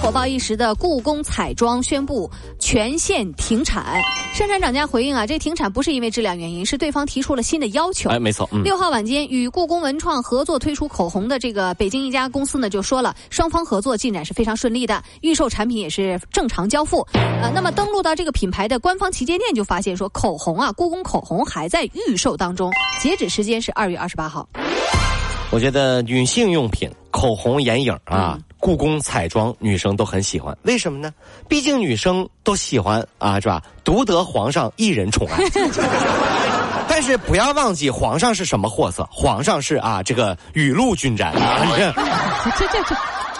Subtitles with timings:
[0.00, 2.28] 火爆一时的故宫彩妆宣布
[2.58, 4.00] 全线停产，
[4.32, 8.08] 生产厂家回应啊，这停产不是因为质量原因，是对方提出了新的要求。
[8.08, 8.48] 哎，没错。
[8.64, 17.06] 六号晚间与故宫文创合作推出口红的这个北京一家公司呢，就说了双方合作进展是非常顺利的，预售产品也是正常交付。
[17.12, 22.72] 呃，那么登录到这个品牌的官方旗舰店，就发现说口红啊，故宫口红还在预售当中，
[23.02, 24.48] 截止时间是二月二十八号。
[25.50, 30.56] 我觉得女性用品、口红、眼影啊，故宫彩妆，女生都很喜欢。
[30.62, 31.12] 为什么呢？
[31.48, 33.60] 毕竟女生都喜欢啊，是吧？
[33.82, 35.42] 独得皇上一人宠爱。
[36.88, 39.04] 但是不要忘记，皇上是什么货色？
[39.10, 41.66] 皇上是啊，这个雨露均沾啊。
[42.56, 42.96] 这这这。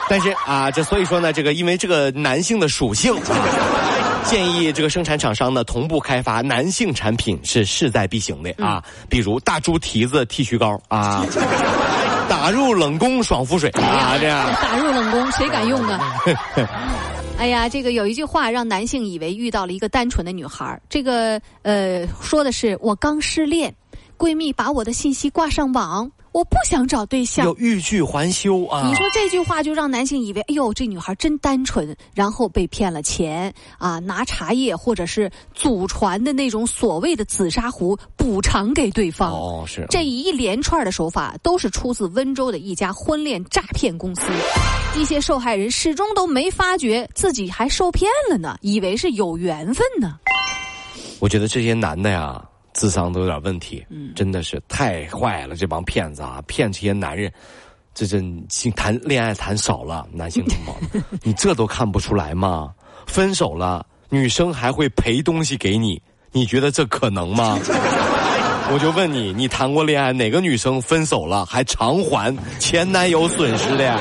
[0.09, 3.39] 但是啊，这所以说呢，这个因为这个男性的属性啊，
[4.27, 8.83] 建议这个生产厂商呢同步开发男性产品是势在必行的啊。
[9.09, 11.25] 比如大猪蹄子剃须膏啊。
[12.31, 14.17] 打入冷宫爽肤水啊！
[14.21, 16.17] 这样打入冷宫，谁敢用啊？
[17.37, 20.81] 哎呀，这个有一句话让男性以为遇到了一个单纯的女孩。
[20.89, 23.75] 这个呃，说的是我刚失恋，
[24.17, 26.09] 闺蜜把我的信息挂上网。
[26.33, 28.87] 我不想找对象，要欲拒还休啊！
[28.87, 39.33] 你说这句话就让男性以为，哎呦，这女孩真单纯，然后被骗了钱啊，拿茶叶或者是祖传的那种所谓的紫砂壶补偿给对方。
[39.33, 44.23] 哦，是这一连串的手法都是出自温州的一家婚恋诈骗公司，
[44.97, 50.17] 一些受害人始终都没发觉自己还受骗了呢，以为是有缘分呢。
[51.19, 52.41] 我觉得这些男的呀。
[52.81, 53.85] 智商都有点问题，
[54.17, 55.55] 真的是太坏了！
[55.55, 57.31] 这帮骗子啊，骗这些男人，
[57.93, 58.43] 这真
[58.75, 60.75] 谈恋爱谈少了，男性同胞，
[61.23, 62.71] 你这都看不出来吗？
[63.07, 66.01] 分手了，女生还会赔东西给你，
[66.33, 67.59] 你觉得这可能吗？
[68.73, 73.85] 我就问你，你谈过恋爱，哪个女生分手了还偿还前男友损失的？
[73.85, 74.01] 呀？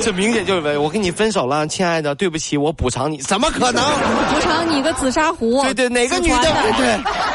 [0.00, 3.84] 这明显就是我跟你分手了，亲爱的，对不起，我补偿你，怎么可能？
[4.32, 5.62] 补偿你个紫砂壶？
[5.64, 6.40] 对对，哪个女的？
[6.78, 7.29] 对。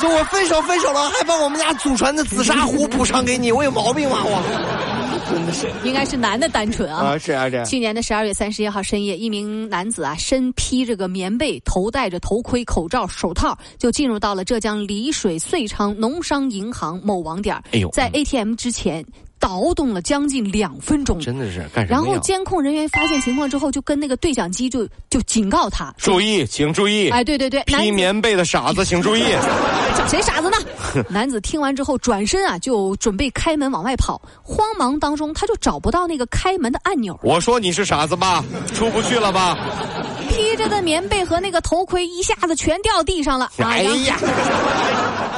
[0.00, 4.18] 就我分手分手了，还把我们家祖传的紫砂壶补偿给你，我有毛病吗？
[4.24, 4.40] 我
[5.30, 7.12] 真的是，应该是男的单纯啊。
[7.12, 7.64] 啊，是啊，是。
[7.66, 17.54] 去年的十二月三十一号深夜，一名男子啊，身披这个棉被，头戴着头盔、口罩、手套，就进入到了浙江丽水遂昌农商银行某网点。
[17.72, 19.04] 哎呦，在 ATM 之前。
[19.40, 21.96] 倒动了将近两分钟，真的是干什么？
[21.96, 27.08] 然后监控人员发现情况之后，就跟那个对讲机就就警告他注意，请注意。
[27.08, 29.24] 哎，对对对，披棉被的傻子，请注意。
[29.96, 30.56] 叫 谁傻子呢？
[31.08, 34.20] 男子听完之后转身啊，就准备开门往外跑。
[34.42, 37.18] 慌忙当中，他就找不到那个开门的按钮。
[37.22, 38.44] 我说你是傻子吧？
[38.74, 39.56] 出不去了吧？
[40.28, 43.50] 披着的棉被和那个头盔一下子全掉地上了。
[43.58, 44.18] 哎呀！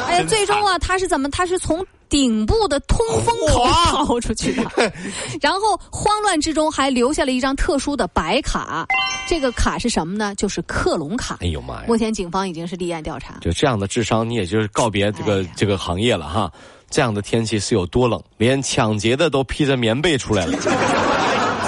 [0.08, 1.30] 哎呀，最终啊，他是怎么？
[1.30, 1.84] 他是从。
[2.12, 3.64] 顶部的通风口
[4.04, 4.92] 跑出去的，
[5.40, 8.86] 然后慌乱之中还留下了一张特殊的白卡，
[9.26, 10.34] 这个卡是什么呢？
[10.34, 11.38] 就是克隆卡。
[11.40, 11.84] 哎呦妈呀！
[11.88, 13.38] 目前警方已经是立案调查。
[13.40, 16.52] 就这样的智商，你也就是告别这个这个行业了哈。
[16.90, 18.22] 这样的天气是有多冷？
[18.36, 20.58] 连抢劫的都披着棉被出来了。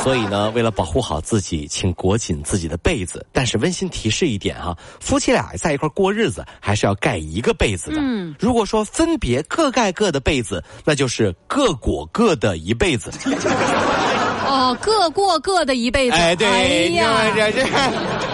[0.04, 3.24] 所以呢，为了保护好自己，请裹紧自己的被子。
[3.32, 7.96] 但是温馨提示一点哈，夫妻俩在一块过日子，还是要盖一个被子的。
[7.98, 13.10] 嗯，如果说分别各盖各的被子，那就是各裹各的一辈子。
[14.46, 16.16] 哦，各过各的一辈子。
[16.16, 17.64] 哎，对，哎呀，这这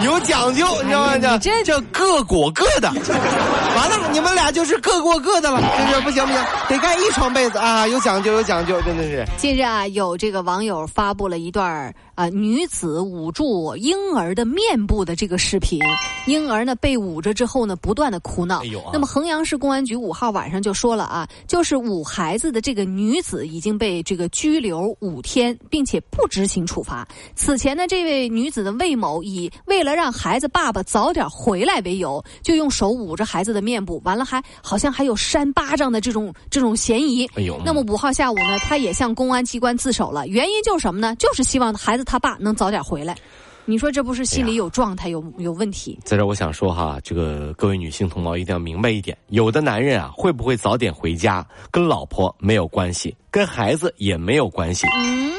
[0.03, 1.17] 有讲究，你知道吗？
[1.17, 2.89] 这这叫各过各的。
[2.89, 7.87] 完了，你们俩就是各过各的了，这是不行不行，得盖一床被子啊！
[7.87, 9.25] 有讲究，有讲究，真的是。
[9.37, 15.79] 近日啊，有这个网友发布了一段啊，女子捂住婴儿的面部的这个视频，
[16.27, 18.61] 婴儿呢被捂着之后呢，不断的哭闹。
[18.93, 27.07] 那么衡阳市公安局五号晚上就说了啊，就是捂孩子的这个女子已经被这个拘留五天，并且不执行处罚。
[27.35, 33.61] 此前呢，这位女子的魏某以为了让孩子爸爸早点回来为由，就用手捂着孩子的。
[33.61, 37.27] 面部完了，还好像还有扇巴掌的这种这种嫌疑。
[37.35, 40.27] 哎呦，那么五号下午呢，他也向公安机关自首了。
[40.27, 41.15] 原因就是什么呢？
[41.17, 43.15] 就是希望孩子他爸能早点回来。
[43.63, 45.97] 你说这不是心里有状态有有问题？
[46.03, 54.85] 在这我想说哈，这个各位女性同胞一定要明白一点：有的男人啊，会不会早点回家，跟老婆没有关系，跟孩子也没有关系，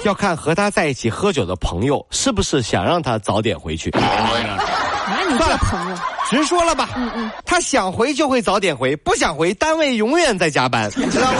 [0.04, 3.90] 要看和他在一起喝酒的朋友是不是想让他早点回去。
[3.90, 5.96] 那你这朋友，
[6.30, 6.88] 直说了吧。
[6.96, 11.38] 嗯嗯，他想回就会早点回，不想回，单位永远在加班，知道吗？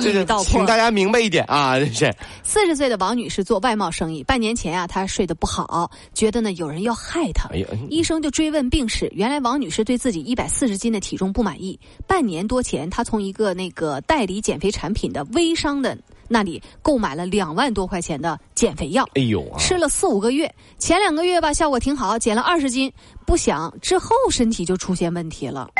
[0.00, 1.78] 一语道破，请大家明白一点啊！
[1.78, 7.48] 是四十岁的王女士做外贸生意，半年前啊，她睡得不好，觉得呢有人要害她，
[7.88, 9.10] 医生就追问病史。
[9.14, 15.96] 原来王女士对自己一百四十斤的体重不满意，半年多前，她从一个那个代理减肥产品的微商的
[16.28, 19.08] 那里购买了两万多块钱的减肥药。
[19.14, 22.92] 哎呦，吃了四五个月，前两个月吧效果挺好，减了二十斤，
[23.26, 25.70] 不想之后身体就出现问题了。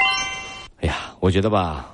[0.81, 1.91] 哎呀，我觉得吧。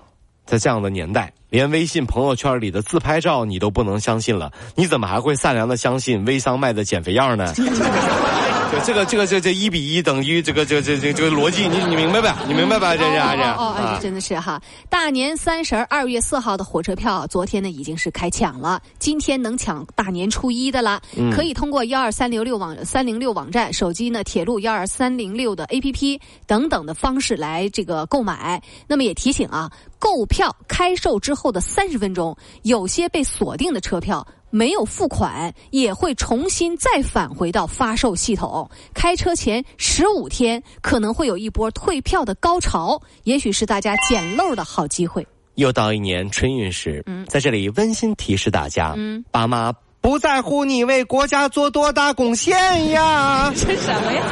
[0.46, 7.52] 在这样的年代，连微信朋友圈里的自拍照你都不能相信了，你怎么还会善良的相信微商卖的减肥药呢？
[8.84, 12.38] 这个这个这这一比一等于这个这这这这个逻辑，你你明白吧？
[12.46, 12.96] 你明白吧？
[12.96, 14.60] 这是这哦哦，真的是哈！
[14.88, 21.00] 大年三十二月四号的火车票，昨天呢已经是开抢了，今天能抢大年初一的了。
[21.32, 28.62] 可以通过幺二三零六网三零六网站、手机呢铁路幺二三零六的 A P P 等等的方式来这个购买。
[28.86, 34.26] 那么也提醒啊，购票开售之后的三十分钟，有些被锁定的车票。
[34.50, 38.68] 没有付款也会重新再返回到发售系统。
[38.92, 45.26] 开车前十五天可能会有一波退票的高潮，也许是大家捡漏的好机会。
[45.54, 53.52] 又到一年春运时，嗯，在这里温馨提示大家，嗯，爸妈不在乎你为国家做多大贡献呀？
[53.56, 54.22] 这什么呀？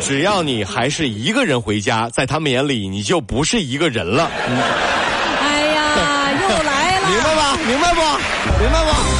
[0.00, 4.30] 只要你还是一个人回家，在他们眼里你就不是一个人了。
[5.42, 7.58] 哎呀，又来了，明白吧？
[7.68, 8.00] 明白不？
[8.62, 9.19] 明白不？